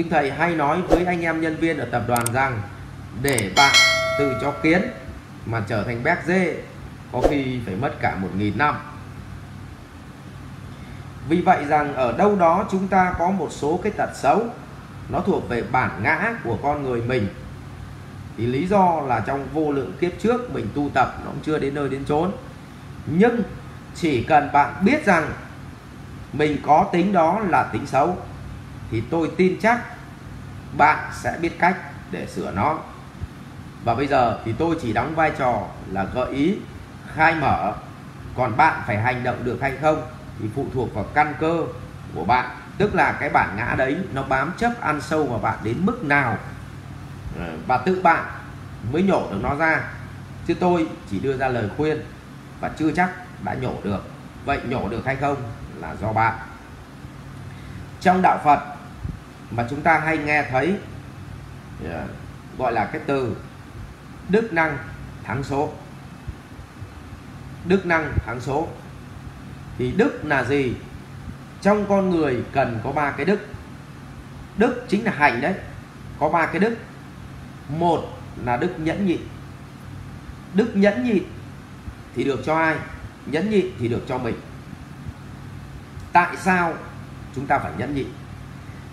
[0.00, 2.62] nhưng thầy hay nói với anh em nhân viên ở tập đoàn rằng,
[3.22, 3.74] để bạn
[4.18, 4.82] từ chó kiến
[5.46, 6.56] mà trở thành béc dê,
[7.12, 8.76] có khi phải mất cả một nghìn năm.
[11.28, 14.44] Vì vậy rằng ở đâu đó chúng ta có một số cái tật xấu,
[15.08, 17.28] nó thuộc về bản ngã của con người mình.
[18.36, 21.58] Thì lý do là trong vô lượng kiếp trước mình tu tập nó cũng chưa
[21.58, 22.30] đến nơi đến chốn.
[23.06, 23.42] Nhưng
[23.94, 25.30] chỉ cần bạn biết rằng
[26.32, 28.16] mình có tính đó là tính xấu
[28.90, 29.80] thì tôi tin chắc
[30.76, 31.76] bạn sẽ biết cách
[32.10, 32.78] để sửa nó.
[33.84, 36.56] Và bây giờ thì tôi chỉ đóng vai trò là gợi ý,
[37.14, 37.72] khai mở.
[38.36, 40.02] Còn bạn phải hành động được hay không
[40.40, 41.64] thì phụ thuộc vào căn cơ
[42.14, 42.50] của bạn.
[42.78, 46.04] Tức là cái bản ngã đấy nó bám chấp ăn sâu vào bạn đến mức
[46.04, 46.38] nào.
[47.38, 48.24] Ờ, và tự bạn
[48.92, 49.80] mới nhổ được nó ra.
[50.46, 52.02] Chứ tôi chỉ đưa ra lời khuyên
[52.60, 53.10] và chưa chắc
[53.44, 54.04] đã nhổ được.
[54.44, 55.36] Vậy nhổ được hay không
[55.80, 56.34] là do bạn.
[58.00, 58.60] Trong đạo Phật
[59.50, 60.76] mà chúng ta hay nghe thấy
[62.58, 63.36] gọi là cái từ
[64.28, 64.78] đức năng
[65.24, 65.72] thắng số.
[67.64, 68.68] Đức năng thắng số.
[69.78, 70.74] Thì đức là gì?
[71.60, 73.46] Trong con người cần có ba cái đức.
[74.56, 75.54] Đức chính là hạnh đấy.
[76.18, 76.76] Có ba cái đức.
[77.68, 79.20] Một là đức nhẫn nhịn
[80.54, 81.22] đức nhẫn nhịn
[82.14, 82.76] thì được cho ai?
[83.26, 84.34] Nhẫn nhịn thì được cho mình.
[86.12, 86.74] Tại sao
[87.34, 88.06] chúng ta phải nhẫn nhịn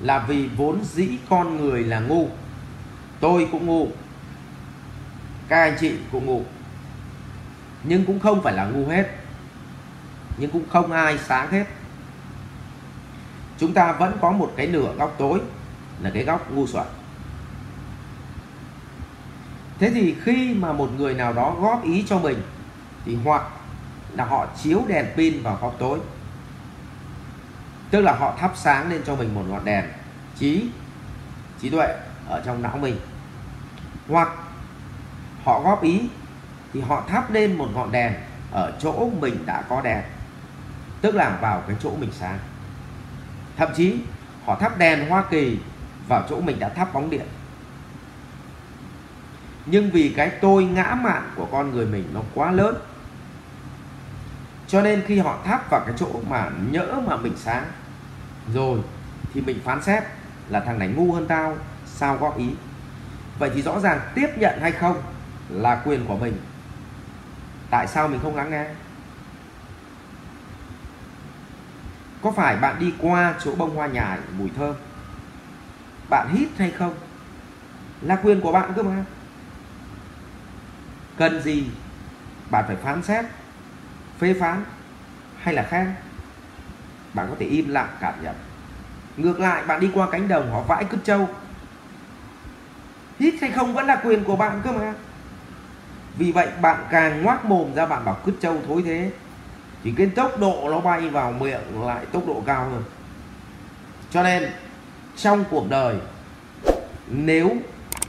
[0.00, 2.28] là vì vốn dĩ con người là ngu.
[3.20, 3.88] Tôi cũng ngu.
[5.48, 6.42] Các anh chị cũng ngu.
[7.82, 9.06] Nhưng cũng không phải là ngu hết.
[10.36, 11.64] Nhưng cũng không ai sáng hết.
[13.58, 15.40] Chúng ta vẫn có một cái nửa góc tối,
[16.02, 16.86] là cái góc ngu xuẩn.
[19.78, 22.42] Thế thì khi mà một người nào đó góp ý cho mình,
[23.04, 23.42] thì hoặc
[24.12, 25.98] là họ chiếu đèn pin vào góc tối
[27.94, 29.84] tức là họ thắp sáng lên cho mình một ngọn đèn
[30.38, 30.68] trí
[31.60, 31.94] trí tuệ
[32.28, 32.96] ở trong não mình.
[34.08, 34.28] Hoặc
[35.44, 36.08] họ góp ý
[36.72, 38.14] thì họ thắp lên một ngọn đèn
[38.52, 40.02] ở chỗ mình đã có đèn,
[41.00, 42.38] tức là vào cái chỗ mình sáng.
[43.56, 43.96] Thậm chí
[44.44, 45.58] họ thắp đèn Hoa Kỳ
[46.08, 47.26] vào chỗ mình đã thắp bóng điện.
[49.66, 52.76] Nhưng vì cái tôi ngã mạn của con người mình nó quá lớn,
[54.68, 57.64] cho nên khi họ thắp vào cái chỗ mà nhỡ mà mình sáng
[58.52, 58.80] rồi,
[59.34, 60.04] thì mình phán xét
[60.48, 61.56] là thằng này ngu hơn tao,
[61.86, 62.50] sao góp ý?
[63.38, 65.02] Vậy thì rõ ràng tiếp nhận hay không
[65.48, 66.36] là quyền của mình.
[67.70, 68.66] Tại sao mình không lắng nghe?
[72.22, 74.74] Có phải bạn đi qua chỗ bông hoa nhài mùi thơm?
[76.10, 76.94] Bạn hít hay không?
[78.00, 79.04] Là quyền của bạn cơ mà.
[81.16, 81.66] Cần gì
[82.50, 83.24] bạn phải phán xét,
[84.18, 84.64] phê phán
[85.42, 85.94] hay là khen?
[87.14, 88.34] Bạn có thể im lặng cảm nhận.
[89.16, 91.28] Ngược lại, bạn đi qua cánh đồng, họ vãi cứt trâu.
[93.18, 94.94] Hít hay không vẫn là quyền của bạn cơ mà.
[96.18, 99.10] Vì vậy, bạn càng ngoác mồm ra, bạn bảo cứt trâu thối thế.
[99.82, 102.82] Thì cái tốc độ nó bay vào miệng lại tốc độ cao hơn.
[104.10, 104.50] Cho nên,
[105.16, 105.96] trong cuộc đời,
[107.08, 107.56] nếu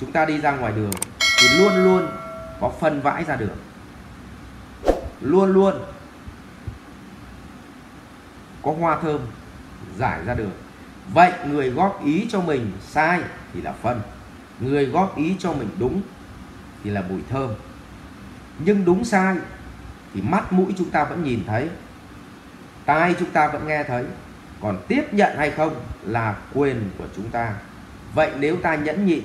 [0.00, 0.90] chúng ta đi ra ngoài đường,
[1.40, 2.06] thì luôn luôn
[2.60, 3.56] có phân vãi ra đường.
[5.20, 5.74] Luôn luôn
[8.62, 9.20] có hoa thơm
[9.98, 10.52] giải ra đường
[11.14, 13.20] vậy người góp ý cho mình sai
[13.54, 14.00] thì là phân.
[14.60, 16.02] Người góp ý cho mình đúng
[16.84, 17.50] thì là mùi thơm.
[18.58, 19.36] Nhưng đúng sai
[20.14, 21.68] thì mắt mũi chúng ta vẫn nhìn thấy,
[22.84, 24.04] tai chúng ta vẫn nghe thấy.
[24.60, 27.54] Còn tiếp nhận hay không là quyền của chúng ta.
[28.14, 29.24] Vậy nếu ta nhẫn nhịn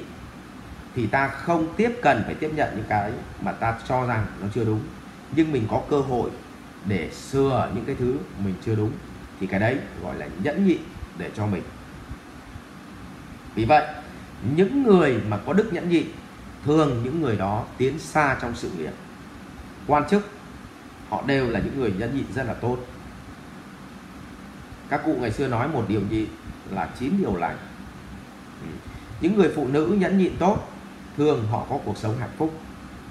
[0.96, 3.12] thì ta không tiếp cần phải tiếp nhận những cái
[3.42, 4.82] mà ta cho rằng nó chưa đúng.
[5.36, 6.30] Nhưng mình có cơ hội
[6.86, 8.92] để sửa những cái thứ mình chưa đúng
[9.40, 10.80] thì cái đấy gọi là nhẫn nhịn
[11.18, 11.64] để cho mình.
[13.56, 13.88] Vì vậy,
[14.56, 16.06] những người mà có đức nhẫn nhịn,
[16.66, 18.94] thường những người đó tiến xa trong sự nghiệp.
[19.88, 20.30] Quan chức,
[21.10, 22.78] họ đều là những người nhẫn nhịn rất là tốt.
[24.90, 26.28] Các cụ ngày xưa nói một điều nhịn
[26.72, 27.58] là chín điều lành.
[28.62, 28.68] Ừ.
[29.22, 30.70] những người phụ nữ nhẫn nhịn tốt,
[31.18, 32.60] thường họ có cuộc sống hạnh phúc.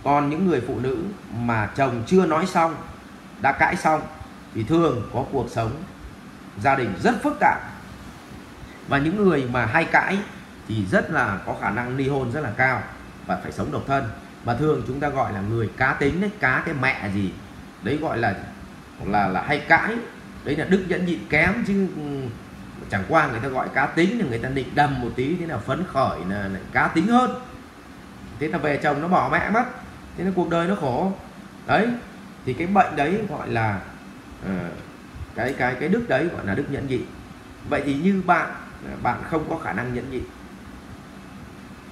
[0.05, 0.99] Còn những người phụ nữ
[1.39, 2.75] mà chồng chưa nói xong,
[3.41, 4.01] đã cãi xong,
[4.55, 5.71] thì thường có cuộc sống
[6.63, 7.59] gia đình rất phức tạp.
[8.89, 10.19] Và những người mà hay cãi
[10.69, 12.83] thì rất là có khả năng ly hôn rất là cao
[13.27, 14.05] và phải sống độc thân.
[14.45, 17.33] Mà thường chúng ta gọi là người cá tính đấy cá cái mẹ gì
[17.83, 18.35] đấy gọi là
[19.05, 19.97] là là hay cãi.
[20.45, 22.03] Đấy là đức nhẫn nhịn kém chứ ừ,
[22.91, 25.47] chẳng qua người ta gọi cá tính thì người ta định đầm một tí thế
[25.47, 27.31] là phấn khởi là, là cá tính hơn.
[28.41, 29.65] Thế là về chồng nó bỏ mẹ mất
[30.17, 31.13] thế là cuộc đời nó khổ.
[31.67, 31.89] Đấy
[32.45, 33.81] thì cái bệnh đấy gọi là
[34.45, 34.51] uh,
[35.37, 37.03] cái cái cái đức đấy gọi là đức nhẫn nhịn
[37.71, 38.51] vậy thì như bạn
[39.03, 40.25] bạn không có khả năng nhẫn nhịn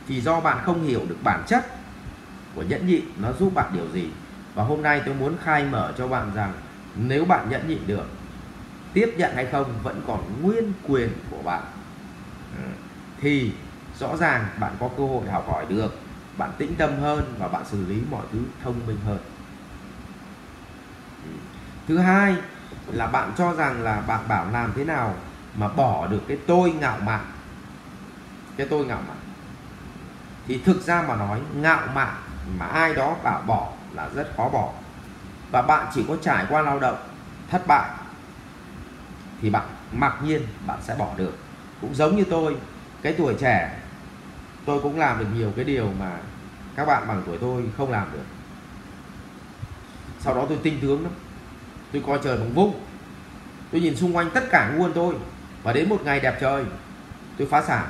[0.08, 1.64] thì do bạn không hiểu được bản chất
[2.55, 4.08] của nhẫn nhịn nó giúp bạn điều gì?
[4.55, 6.52] Và hôm nay tôi muốn khai mở cho bạn rằng
[6.94, 8.06] nếu bạn nhẫn nhịn được,
[8.93, 11.62] tiếp nhận hay không vẫn còn nguyên quyền của bạn.
[12.56, 12.64] Ừ.
[13.20, 13.52] Thì
[13.99, 15.94] rõ ràng bạn có cơ hội học hỏi được,
[16.38, 19.19] bạn tĩnh tâm hơn và bạn xử lý mọi thứ thông minh hơn.
[21.25, 21.31] Ừ.
[21.88, 22.37] Thứ hai
[22.87, 25.15] là bạn cho rằng là bạn bảo làm thế nào
[25.55, 27.25] mà bỏ được cái tôi ngạo mạn?
[28.56, 29.17] Cái tôi ngạo mạn.
[30.47, 32.15] Thì thực ra mà nói, ngạo mạn
[32.59, 34.73] mà ai đó bảo bỏ là rất khó bỏ.
[35.50, 36.97] Và bạn chỉ có trải qua lao động
[37.50, 37.91] thất bại
[39.41, 41.38] thì bạn mặc nhiên bạn sẽ bỏ được.
[41.81, 42.56] Cũng giống như tôi,
[43.03, 43.79] cái tuổi trẻ,
[44.67, 46.11] tôi cũng làm được nhiều cái điều mà
[46.76, 48.25] các bạn bằng tuổi tôi không làm được.
[50.21, 51.12] Sau đó tôi tinh tướng lắm
[51.93, 52.81] tôi coi trời bằng vung.
[53.73, 55.15] Tôi nhìn xung quanh tất cả nguồn tôi,
[55.63, 56.65] và đến một ngày đẹp trời,
[57.39, 57.87] tôi phá sản.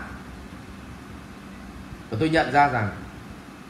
[2.10, 2.90] Và tôi nhận ra rằng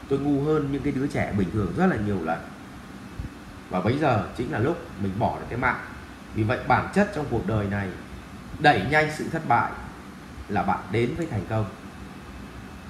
[0.09, 2.39] tôi ngu hơn những cái đứa trẻ bình thường rất là nhiều lần.
[3.71, 5.81] Và bây giờ chính là lúc mình bỏ được cái mạng.
[6.35, 7.89] Vì vậy bản chất trong cuộc đời này,
[8.59, 9.71] đẩy nhanh sự thất bại
[10.49, 11.67] là bạn đến với thành công.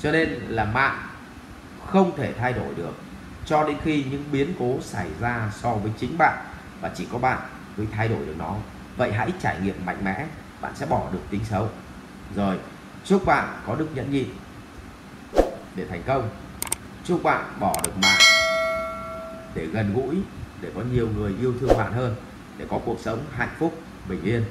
[0.00, 1.08] Cho nên là mạng
[1.86, 2.94] không thể thay đổi được
[3.46, 6.44] cho đến khi những biến cố xảy ra so với chính bạn
[6.84, 7.38] và chỉ có bạn
[7.76, 8.56] mới thay đổi được nó.
[8.96, 10.26] Vậy hãy trải nghiệm mạnh mẽ,
[10.60, 11.68] bạn sẽ bỏ được tính xấu.
[12.36, 12.58] Rồi,
[13.04, 14.28] chúc bạn có đức nhẫn nhịn.
[15.76, 16.28] Để thành công,
[17.04, 18.20] chúc bạn bỏ được mạng.
[19.54, 20.16] Để gần gũi,
[20.60, 22.14] để có nhiều người yêu thương bạn hơn.
[22.58, 23.78] Để có cuộc sống hạnh phúc,
[24.08, 24.44] bình yên.